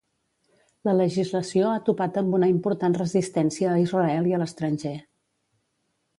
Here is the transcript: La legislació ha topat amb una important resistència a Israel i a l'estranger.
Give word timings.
La 0.87 0.95
legislació 0.99 1.67
ha 1.73 1.83
topat 1.89 2.17
amb 2.21 2.39
una 2.39 2.49
important 2.55 2.97
resistència 3.01 3.71
a 3.75 3.79
Israel 3.83 4.33
i 4.33 4.35
a 4.39 4.43
l'estranger. 4.45 4.97